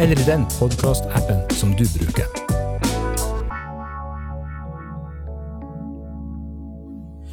[0.00, 2.24] eller i den podkastappen som du bruker.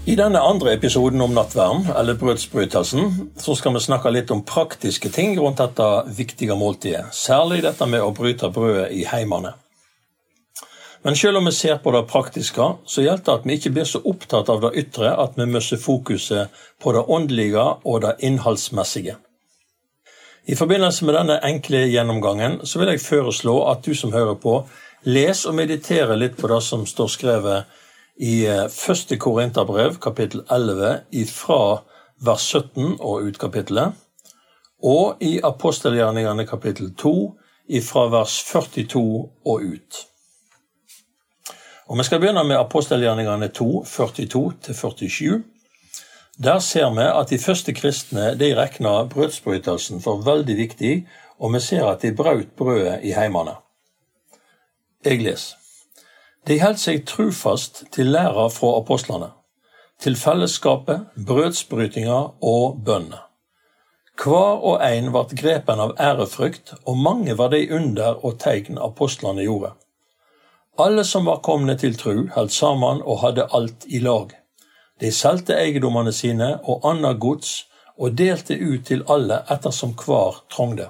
[0.05, 5.09] I denne andre episoden om nattverden, eller brødsbrytelsen, så skal vi snakke litt om praktiske
[5.15, 7.05] ting rundt dette viktige måltidet.
[7.11, 9.53] Særlig dette med å bryte brødet i heimene.
[11.03, 13.87] Men selv om vi ser på det praktiske, så gjelder det at vi ikke blir
[13.87, 19.15] så opptatt av det ytre at vi mister fokuset på det åndelige og det innholdsmessige.
[20.47, 24.61] I forbindelse med denne enkle gjennomgangen så vil jeg foreslå at du som hører på,
[25.03, 27.81] les og mediterer litt på det som står skrevet
[28.23, 31.81] i eh, første Korinterbrev, kapittel 11, ifra
[32.23, 33.91] vers 17 og ut kapittelet,
[34.87, 37.13] og i apostelgjerningene kapittel 2,
[37.67, 39.99] ifra vers 42 og ut.
[41.87, 45.43] Og Vi skal begynne med apostelgjerningene 2, 42-47.
[46.43, 51.07] Der ser vi at de første kristne de regna brødsbrytelsen for veldig viktig,
[51.39, 53.55] og vi ser at de brøt brødet i heimene.
[55.05, 55.55] Jeg leser.
[56.47, 59.31] De holdt seg trufast til læra fra apostlene,
[59.99, 63.19] til fellesskapet, brødsbrytinga og bønnene.
[64.17, 69.45] Hver og en ble grepen av ærefrykt, og mange var de under og tegn apostlene
[69.45, 69.73] gjorde.
[70.79, 74.33] Alle som var komne til tru, holdt sammen og hadde alt i lag.
[74.99, 77.67] De solgte eiendommene sine og annet gods
[77.97, 80.89] og delte ut til alle ettersom hver trongde.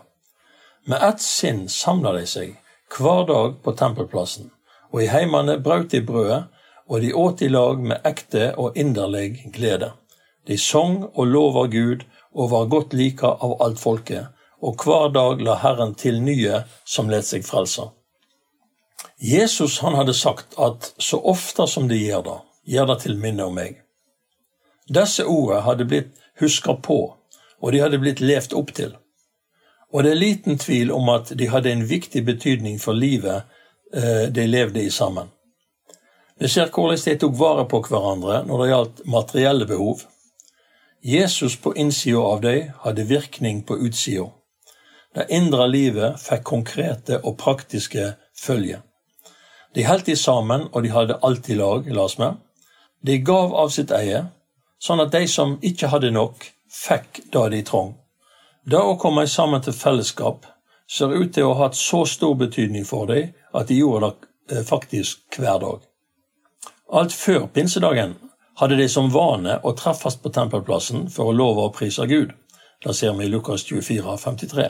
[0.88, 2.54] Med ett sinn samla de seg
[2.96, 4.52] hver dag på tempelplassen,
[4.94, 6.46] og i heimene brøt de brødet,
[6.88, 9.92] og de åt i lag med ekte og inderlig glede.
[10.48, 14.30] De sang og lova Gud og var godt lika av alt folket,
[14.64, 17.90] og hver dag la Herren til nye som let seg frelse.
[19.20, 22.38] Jesus han hadde sagt at så ofte som de gjør det,
[22.72, 23.84] gjør det til minne om meg.
[24.88, 27.00] Disse ordene hadde blitt huska på,
[27.62, 28.96] og de hadde blitt levd opp til.
[29.94, 33.48] Og det er liten tvil om at de hadde en viktig betydning for livet
[33.94, 35.32] eh, de levde i sammen.
[36.40, 40.04] Vi ser hvordan de tok vare på hverandre når det gjaldt materielle behov.
[41.02, 44.28] Jesus på innsida av dem hadde virkning på utsida.
[45.16, 48.84] Det indre livet fikk konkrete og praktiske følger.
[49.74, 52.30] De holdt de sammen, og de hadde alltid lag, las vi.
[53.08, 54.28] De gav av sitt eie,
[54.84, 57.96] sånn at de som ikke hadde nok, fikk det de trong.
[58.68, 60.46] Det å komme sammen til fellesskap
[60.92, 64.58] ser ut til å ha hatt så stor betydning for dem at de gjorde det
[64.58, 65.86] eh, faktisk hver dag.
[66.92, 68.16] Alt før pinsedagen
[68.60, 72.32] hadde de som vane å treffes på tempelplassen for å love og prise Gud.
[72.84, 74.68] Det ser vi i Lukas 24, 53.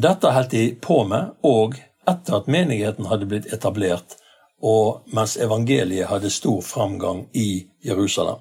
[0.00, 1.76] Dette holdt de på med, og
[2.08, 4.16] etter at menigheten hadde blitt etablert,
[4.64, 8.40] og mens evangeliet hadde stor framgang i Jerusalem.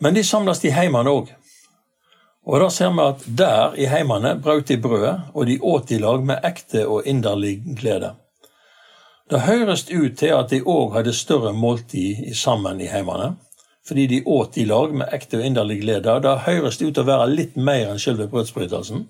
[0.00, 1.30] Men de samles i heimene òg.
[2.44, 5.98] Og da ser vi at der i heimene brøt de brødet, og de åt i
[5.98, 8.12] lag med ekte og inderlig glede.
[9.30, 13.36] Det høres ut til at de òg hadde større måltid sammen i heimene,
[13.88, 16.18] fordi de åt i lag med ekte og inderlig glede.
[16.20, 19.06] Det høres ut til å være litt mer enn selve brødsbrytelsen.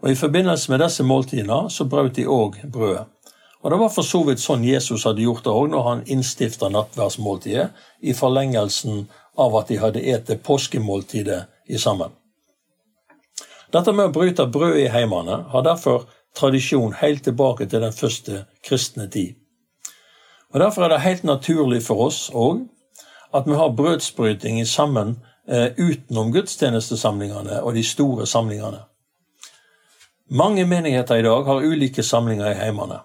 [0.00, 3.04] Og I forbindelse med disse måltidene så brøt de òg brødet.
[3.64, 6.68] Og Det var for så vidt sånn Jesus hadde gjort det òg når han innstifta
[6.68, 7.70] nattverdsmåltidet,
[8.02, 9.06] i forlengelsen
[9.36, 12.10] av at de hadde ete påskemåltidet i sammen.
[13.72, 16.04] Dette med å bryte brød i heimene har derfor
[16.38, 19.34] tradisjon helt tilbake til den første kristne tid.
[20.54, 22.66] Og Derfor er det helt naturlig for oss òg
[23.34, 25.16] at vi har brødsbryting sammen
[25.48, 28.84] eh, utenom gudstjenestesamlingene og de store samlingene.
[30.30, 33.00] Mange menigheter i dag har ulike samlinger i heimene.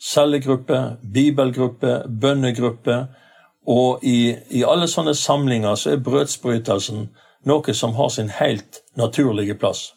[0.00, 3.06] Cellegruppe, bibelgruppe, bønnegruppe,
[3.66, 7.06] og i, i, alle sånne samlinger så er brødsbrytelsen
[7.48, 9.92] noe som har sin helt naturlige plass.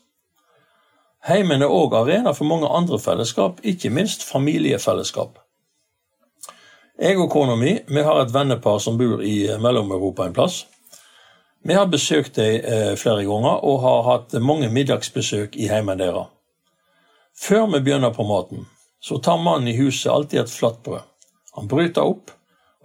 [1.28, 5.40] Heimen er òg arena for mange andre fellesskap, ikke minst familiefellesskap.
[6.98, 10.64] Jeg og kona mi vi har et vennepar som bor i Mellom-Europa en plass.
[11.68, 16.32] Vi har besøkt dem eh, flere ganger og har hatt mange middagsbesøk i heimen deres.
[17.38, 18.66] Før vi begynner på maten,
[19.02, 21.04] så tar mannen i huset alltid et flatbrød.
[21.58, 22.32] Han bryter opp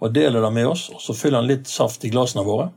[0.03, 2.69] og deler det med oss, og så fyller han litt saft i glassene våre.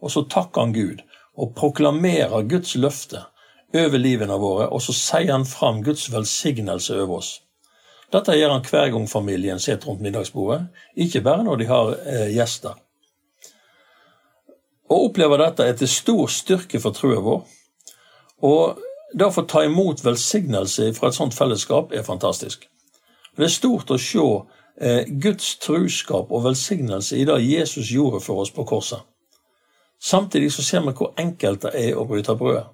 [0.00, 1.02] Og så takker han Gud
[1.40, 3.26] og proklamerer Guds løfte
[3.76, 7.34] over livene våre, og så sier han fram Guds velsignelse over oss.
[8.10, 10.64] Dette gjør han hver gang familien sitter rundt middagsbordet,
[10.96, 12.74] ikke bare når de har eh, gjester.
[14.90, 17.44] Å oppleve dette er til stor styrke for troen vår,
[18.42, 18.80] og
[19.14, 22.66] det å få ta imot velsignelse fra et sånt fellesskap er fantastisk.
[23.36, 24.26] Det er stort å se
[25.20, 29.02] Guds truskap og velsignelse i det Jesus gjorde for oss på korset.
[30.00, 32.70] Samtidig så ser vi hvor enkelt det er å bryte brødet.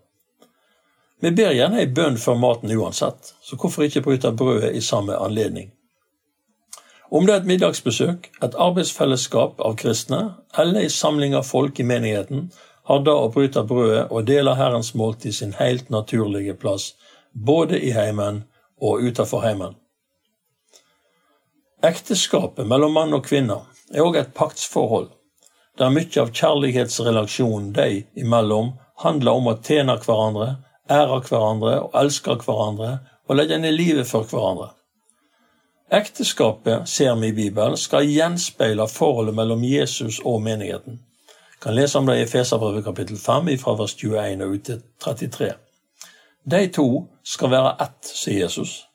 [1.20, 5.17] Vi ber gjerne ei bønn før maten uansett, så hvorfor ikke bryte brødet i samme
[5.17, 5.73] anledning?
[7.11, 10.20] Om det er et middagsbesøk, et arbeidsfellesskap av kristne
[10.59, 12.50] eller ei samling av folk i menigheten,
[12.87, 16.93] har da å bryte brødet og dele Herrens måltid sin helt naturlige plass,
[17.32, 18.44] både i heimen
[18.79, 19.75] og utenfor heimen.
[21.87, 23.61] Ekteskapet mellom mann og kvinne
[23.94, 25.11] er òg et paktsforhold,
[25.79, 27.88] der mye av kjærlighetsrelasjonen de
[28.19, 28.73] imellom
[29.05, 30.49] handler om å tjene hverandre,
[30.91, 32.93] ære hverandre og elske hverandre
[33.27, 34.73] og legge ned livet for hverandre.
[35.93, 40.99] Ekteskapet, ser vi i Bibelen, skal gjenspeile forholdet mellom Jesus og menigheten
[41.67, 45.53] kan lese om det i Feserbrevet kapittel 5 fra vers 21 og ut til 33.
[46.50, 48.86] De to skal være ett, sier Jesus.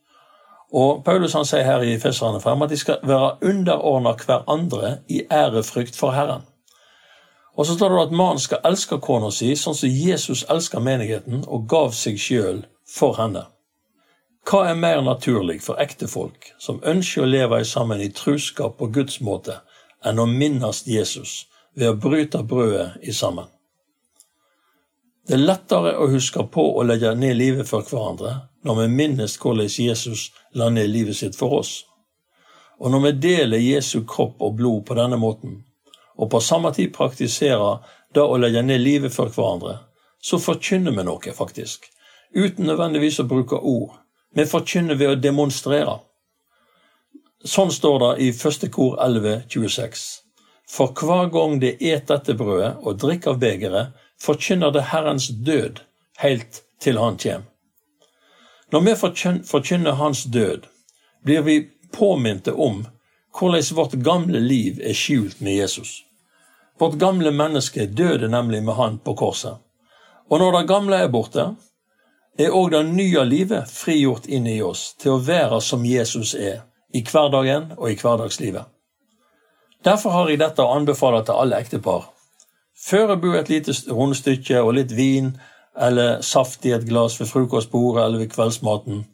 [0.71, 5.23] Og Paulus han sier her i Feserne 5 at de skal være underordna hverandre i
[5.31, 6.45] ærefrykt for Herren.
[7.59, 11.43] Og så står det at mannen skal elske kona si sånn som Jesus elsker menigheten
[11.47, 13.43] og gav seg sjøl for henne.
[14.47, 19.19] Hva er mer naturlig for ektefolk som ønsker å leve sammen i truskap på Guds
[19.21, 19.59] måte,
[20.03, 21.45] enn å minnes Jesus
[21.75, 23.51] ved å bryte brødet i sammen.
[25.27, 28.33] Det er lettere å huske på å legge ned livet for hverandre
[28.63, 31.85] når vi minnes hvordan Jesus la ned livet sitt for oss.
[32.81, 35.61] Og når vi deler Jesu kropp og blod på denne måten,
[36.17, 37.81] og på samme tid praktiserer
[38.13, 39.77] det å legge ned livet for hverandre,
[40.21, 41.87] så forkynner vi noe, faktisk,
[42.33, 43.97] uten nødvendigvis å bruke ord.
[44.33, 45.99] Vi forkynner ved å demonstrere.
[47.43, 50.03] Sånn står det i første kor 11, 26.
[50.71, 55.81] For hver gang de et dette brødet og drikker av begeret, forkynner det Herrens død
[56.21, 57.50] helt til Han kjem.
[58.71, 58.95] Når vi
[59.47, 60.67] forkynner Hans død,
[61.23, 62.85] blir vi påminte om
[63.39, 66.03] hvordan vårt gamle liv er skjult med Jesus.
[66.79, 69.57] Vårt gamle menneske døde nemlig med Han på korset.
[70.29, 71.55] Og når det gamle er borte,
[72.39, 76.63] er òg det nye livet frigjort inn i oss til å være som Jesus er,
[76.93, 78.65] i hverdagen og i hverdagslivet.
[79.83, 82.07] Derfor har jeg dette å anbefale til alle ektepar.
[82.87, 85.33] Forbered et lite rundstykke og litt vin
[85.79, 89.05] eller saft i et glass ved frokostbordet eller ved kveldsmaten.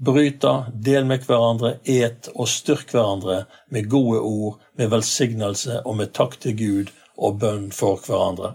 [0.00, 6.14] Bryta, del med hverandre, et og styrk hverandre med gode ord, med velsignelse og med
[6.16, 8.54] takk til Gud og bønn for hverandre.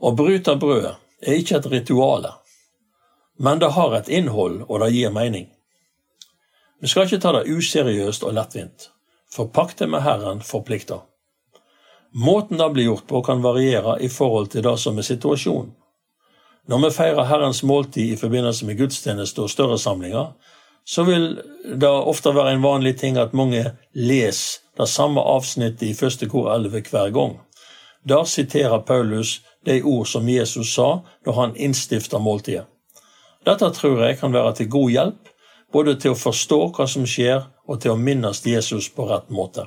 [0.00, 2.30] Å bryte brødet er ikke et rituale,
[3.38, 5.50] men det har et innhold, og det gir mening.
[6.80, 8.88] Vi skal ikke ta det useriøst og lettvint
[9.30, 11.00] for pakten med Herren forplikter.
[12.12, 15.74] Måten det blir gjort på, kan variere i forhold til det som er situasjonen.
[16.70, 20.26] Når vi feirer Herrens måltid i forbindelse med gudstjeneste og større samlinger,
[20.86, 21.40] så vil
[21.82, 23.64] det ofte være en vanlig ting at mange
[23.94, 27.40] leser det samme avsnittet i første kor 11 hver gang.
[28.08, 32.64] Der siterer Paulus de ord som Jesus sa når han innstifta måltidet.
[33.46, 35.28] Dette tror jeg kan være til god hjelp,
[35.72, 39.66] både til å forstå hva som skjer, og til å minnes Jesus på rett måte.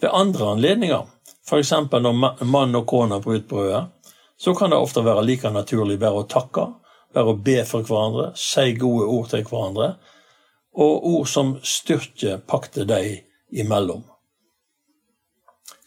[0.00, 1.04] Ved andre anledninger,
[1.46, 1.72] f.eks.
[1.72, 3.84] når mann og kone bryter brødet,
[4.40, 6.66] så kan det ofte være like naturlig bare å takke,
[7.14, 9.94] bare å be for hverandre, si gode ord til hverandre,
[10.76, 13.24] og ord som styrker pakter deg
[13.56, 14.04] imellom.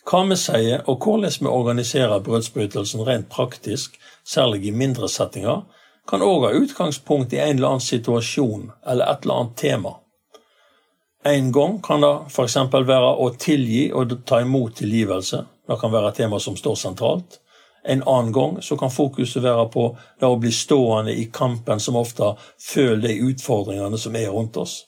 [0.10, 5.68] Hva vi sier og hvordan vi organiserer brødsbrytelsen rent praktisk, særlig i mindre settinger,
[6.10, 9.92] kan òg ha utgangspunkt i en eller annen situasjon eller et eller annet tema.
[11.30, 12.56] En gang kan det f.eks.
[12.74, 15.44] være å tilgi og ta imot tilgivelse.
[15.70, 17.38] Det kan være et tema som står sentralt.
[17.84, 19.86] En annen gang så kan fokuset være på
[20.20, 24.84] det å bli stående i kampen som ofte føler de utfordringene som er rundt oss.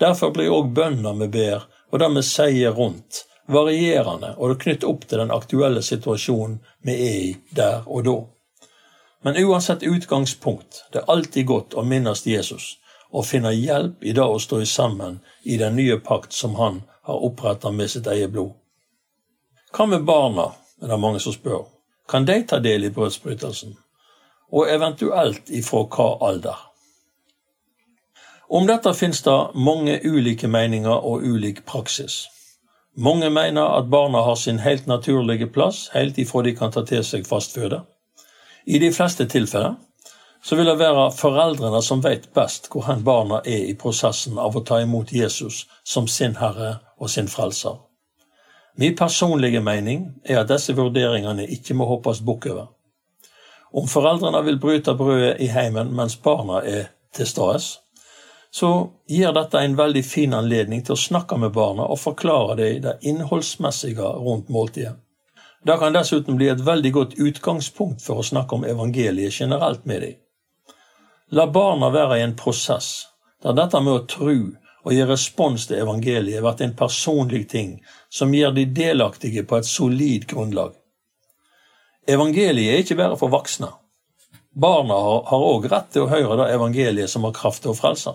[0.00, 4.90] Derfor blir òg bønner vi ber, og det vi sier rundt, varierende, og det knytter
[4.90, 8.16] opp til den aktuelle situasjonen vi er i der og da.
[9.24, 12.74] Men uansett utgangspunkt, det er alltid godt å minnes Jesus
[13.14, 17.22] og finne hjelp i det å stå sammen i den nye pakt som han har
[17.24, 18.52] oppretta med sitt eget blod.
[19.74, 20.50] Hva med barna,
[20.82, 21.64] er det er mange som spør.
[22.08, 23.76] Kan de ta del i brødsbrytelsen?
[24.52, 26.60] Og eventuelt ifra hva alder?
[28.48, 32.26] Om dette finnes det mange ulike meninger og ulik praksis.
[32.96, 37.02] Mange mener at barna har sin helt naturlige plass helt ifra de kan ta til
[37.04, 37.80] seg fast føde.
[38.66, 39.74] I de fleste tilfeller
[40.44, 44.56] så vil det være foreldrene som vet best hvor hen barna er i prosessen av
[44.56, 47.80] å ta imot Jesus som sin Herre og sin Frelser.
[48.76, 52.66] Min personlige mening er at disse vurderingene ikke må hoppes bukk over.
[53.74, 57.62] Om foreldrene vil bryte brødet i heimen mens barna er til stede,
[58.54, 58.70] så
[59.10, 62.98] gir dette en veldig fin anledning til å snakke med barna og forklare dem det
[63.02, 64.94] innholdsmessige rundt måltidet.
[65.64, 70.02] Det kan dessuten bli et veldig godt utgangspunkt for å snakke om evangeliet generelt med
[70.02, 70.18] dem.
[71.32, 73.06] La barna være i en prosess
[73.42, 74.34] der dette med å tro
[74.84, 77.78] og gi respons til evangeliet blir en personlig ting
[78.12, 80.74] som gjør de delaktige på et solid grunnlag.
[82.06, 83.70] Evangeliet er ikke bare for voksne.
[84.54, 84.98] Barna
[85.30, 88.12] har òg rett til å høre det evangeliet som har kraft til å frelse.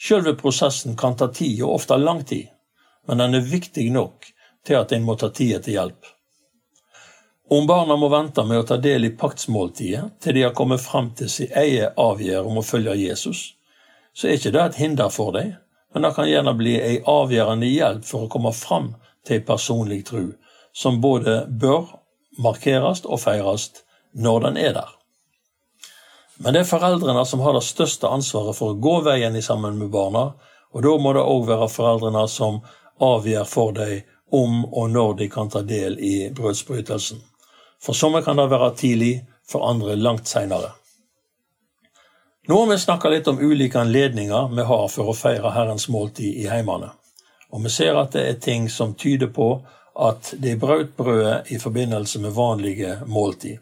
[0.00, 2.48] Selve prosessen kan ta tid, og ofte lang tid,
[3.06, 4.30] men den er viktig nok
[4.66, 6.08] til at en må ta tida til hjelp.
[7.50, 11.12] Om barna må vente med å ta del i paktsmåltidet til de har kommet fram
[11.16, 13.40] til sin egen avgjørelse om å følge Jesus,
[14.18, 15.52] så er ikke det et hinder for deg,
[15.94, 18.90] men det kan gjerne bli ei avgjørende hjelp for å komme fram
[19.26, 20.32] til ei personlig tru,
[20.74, 21.86] som både bør
[22.42, 23.70] markeres og feires
[24.18, 24.90] når den er der.
[26.42, 29.78] Men det er foreldrene som har det største ansvaret for å gå veien i sammen
[29.78, 30.32] med barna,
[30.74, 32.60] og da må det òg være foreldrene som
[33.02, 34.02] avgjør for dem
[34.34, 37.22] om og når de kan ta del i brødsbrytelsen.
[37.80, 39.14] For somme kan det være tidlig,
[39.48, 40.74] for andre langt seinere.
[42.48, 46.38] Nå har vi snakka litt om ulike anledninger vi har for å feire Herrens måltid
[46.40, 46.86] i heimene.
[47.52, 49.48] Og vi ser at det er ting som tyder på
[50.00, 53.58] at de brøt brødet i forbindelse med vanlige måltid.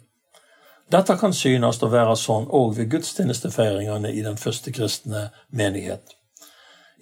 [0.86, 6.14] Dette kan synes å være sånn òg ved gudstjenestefeiringene i den første kristne menighet.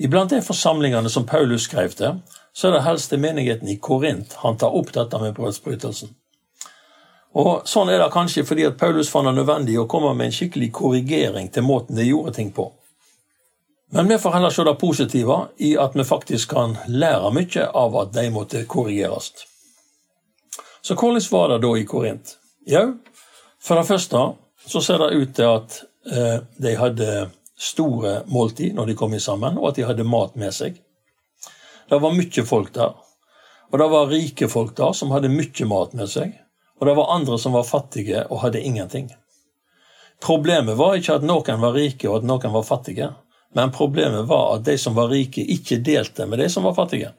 [0.00, 2.22] Iblant de forsamlingene som Paulus skrev til,
[2.56, 6.16] så er det helst til menigheten i Korint han tar opp dette med brødsbrytelsen.
[7.34, 10.36] Og Sånn er det kanskje fordi at Paulus fant det nødvendig å komme med en
[10.36, 12.68] skikkelig korrigering til måten de gjorde ting på.
[13.94, 17.98] Men vi får heller se det positive i at vi faktisk kan lære mye av
[17.98, 19.32] at de måtte korrigeres.
[20.82, 22.36] Så hvordan var det da i Korint?
[22.70, 22.98] Jau,
[23.62, 24.22] for det første
[24.66, 25.78] så ser det ut til at
[26.10, 27.10] eh, de hadde
[27.58, 30.78] store måltid når de kom sammen, og at de hadde mat med seg.
[31.90, 32.94] Det var mye folk der.
[33.72, 36.34] Og det var rike folk der som hadde mye mat med seg
[36.80, 39.10] og det var andre som var fattige og hadde ingenting.
[40.22, 43.10] Problemet var ikke at noen var rike og at noen var fattige,
[43.54, 47.12] men problemet var at de som var rike, ikke delte med de som var fattige.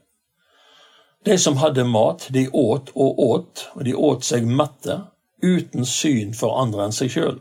[1.25, 4.99] De som hadde mat, de åt og åt, og de åt seg mette,
[5.41, 7.39] uten syn for andre enn seg sjøl.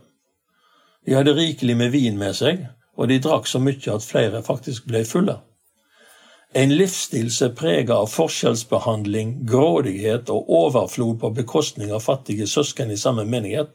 [1.05, 2.63] De hadde rikelig med vin med seg,
[2.97, 5.37] og de drakk så mye at flere faktisk ble fulle.
[6.57, 12.93] En livsstil som er preget av forskjellsbehandling, grådighet og overflod på bekostning av fattige søsken
[12.95, 13.73] i samme menighet,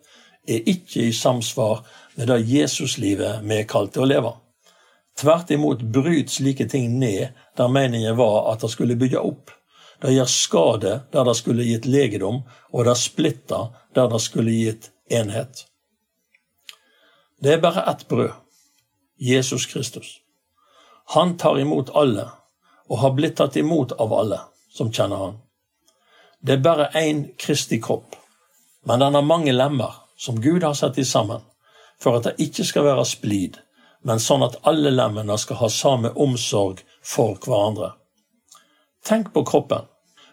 [0.48, 1.82] er ikke i samsvar
[2.16, 4.32] med det Jesuslivet vi er kalt til å leve.
[5.20, 9.52] Tvert imot bryter slike ting ned der meningen var at det skulle bygge opp.
[10.00, 14.94] Det gjør skade der det skulle gitt legedom, og det splitter der det skulle gitt
[15.12, 15.66] enhet.
[17.44, 18.32] Det er bare ett brød
[19.20, 20.22] Jesus Kristus.
[21.12, 22.30] Han tar imot alle
[22.90, 24.40] og har blitt tatt imot av alle
[24.74, 25.38] som kjenner han.
[26.42, 28.16] Det er bare én Kristi kropp,
[28.86, 31.42] men den har mange lemmer som Gud har satt i sammen,
[32.00, 33.60] for at det ikke skal være splid,
[34.04, 37.94] men sånn at alle lemmene skal ha samme omsorg for hverandre.
[39.06, 39.88] Tenk på kroppen.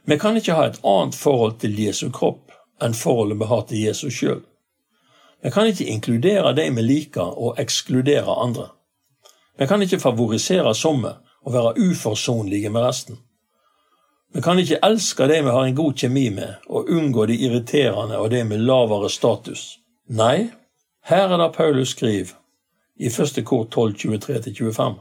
[0.06, 3.82] Vi kan ikke ha et annet forhold til Jesu kropp enn forholdet vi har til
[3.82, 4.42] Jesus sjøl.
[5.42, 8.68] Vi kan ikke inkludere de vi liker, og ekskludere andre.
[9.58, 13.18] Vi kan ikke favorisere somme og være uforsonlige med resten.
[14.34, 18.18] Vi kan ikke elske de vi har en god kjemi med, og unngå de irriterende
[18.18, 19.78] og de med lavere status.
[20.08, 20.50] Nei,
[21.06, 22.34] her er det Paulus skriver
[22.96, 24.94] i første kor 12, 23-25.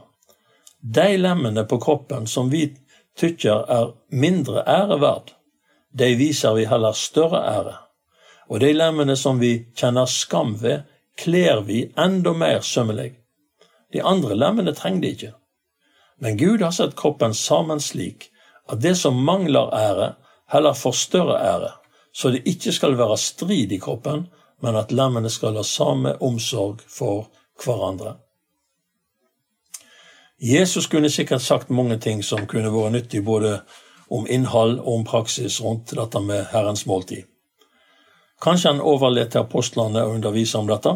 [0.94, 2.68] De lemmene på kroppen som vi
[3.18, 5.32] tykker er mindre ære verd,
[5.98, 7.74] de viser vi heller større ære.
[8.48, 10.84] Og de lemmene som vi kjenner skam ved,
[11.18, 13.16] kler vi enda mer sømmelig.
[13.92, 15.32] De andre lemmene trenger de ikke.
[16.20, 18.30] Men Gud har sett kroppen sammen slik
[18.68, 20.14] at det som mangler ære,
[20.48, 21.72] heller får større ære,
[22.12, 24.26] så det ikke skal være strid i kroppen,
[24.62, 27.28] men at lemmene skal ha samme omsorg for
[27.64, 28.16] hverandre.
[30.40, 33.60] Jesus kunne sikkert sagt mange ting som kunne vært nyttig både
[34.10, 37.24] om innhold og om praksis rundt dette med Herrens måltid.
[38.42, 40.92] Kanskje han overlot til apostlene å undervise om dette?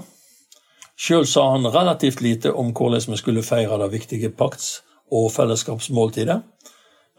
[1.01, 6.41] Sjøl sa han relativt lite om hvordan vi skulle feire det viktige pakts- og fellesskapsmåltidet.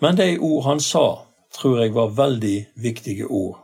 [0.02, 1.06] Men de ord han sa,
[1.54, 3.60] tror jeg var veldig viktige ord.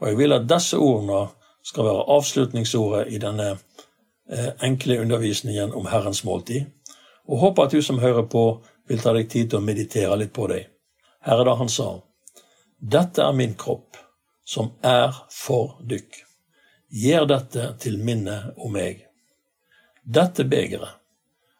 [0.00, 1.26] Og jeg vil at disse ordene
[1.64, 6.64] skal være avslutningsordet i denne eh, enkle undervisningen om Herrens måltid,
[7.28, 10.32] og håper at du som hører på, vil ta deg tid til å meditere litt
[10.34, 10.66] på dem.
[11.22, 11.88] Her er det han sa.
[12.82, 13.96] Dette er min kropp,
[14.44, 16.18] som er for dykk.
[16.90, 19.06] Gjør dette til minne om meg.
[20.02, 20.98] Dette begeret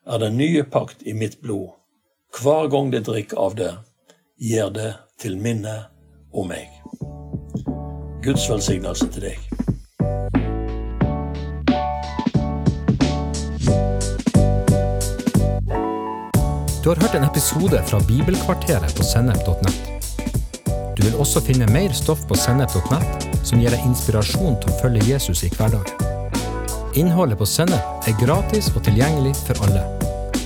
[0.05, 1.71] er den nye pakt i mitt blod.
[2.41, 3.73] Hver gang de drikker av det,
[4.41, 5.75] gjør det til minne
[6.33, 6.71] om meg.
[8.25, 9.49] Guds velsignelse til deg.
[16.83, 20.09] Du har hørt en episode fra Bibelkvarteret på sennep.nett.
[20.97, 25.05] Du vil også finne mer stoff på sennep.nett som gir deg inspirasjon til å følge
[25.13, 26.09] Jesus i hverdagen.
[26.97, 29.87] Innholdet på Sennep er gratis og tilgjengelig for alle,